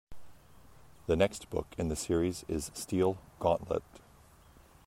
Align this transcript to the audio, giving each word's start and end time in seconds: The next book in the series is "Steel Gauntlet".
The 1.05 1.15
next 1.15 1.51
book 1.51 1.67
in 1.77 1.89
the 1.89 1.95
series 1.95 2.43
is 2.47 2.71
"Steel 2.73 3.19
Gauntlet". 3.39 3.83